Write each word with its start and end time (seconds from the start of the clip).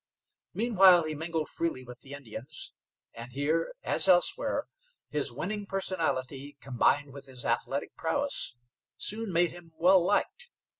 Meanwhile 0.55 1.03
he 1.03 1.13
mingled 1.13 1.47
freely 1.49 1.83
with 1.83 1.99
the 2.01 2.13
Indians, 2.13 2.73
and 3.13 3.33
here, 3.33 3.75
as 3.83 4.07
elsewhere, 4.07 4.65
his 5.11 5.31
winning 5.31 5.67
personality, 5.67 6.57
combined 6.59 7.13
with 7.13 7.27
his 7.27 7.45
athletic 7.45 7.95
prowess, 7.97 8.55
soon 8.97 9.31
made 9.31 9.51
him 9.51 9.73
well 9.77 10.03
liked. 10.03 10.49